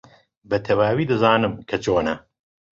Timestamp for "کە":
1.69-1.77